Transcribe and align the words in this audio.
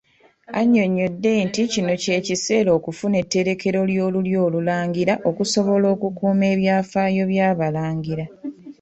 Anyonnyodde 0.59 1.31
nti 1.47 1.61
kino 1.73 1.93
kye 2.03 2.17
kiseera 2.27 2.69
okufuna 2.77 3.15
etterekero 3.23 3.79
ly'olulyo 3.91 4.37
Olulangira 4.47 5.13
okusobola 5.29 5.85
okukuuma 5.95 6.45
ebyafaayo 6.53 7.23
by'Abalangira. 7.31 8.25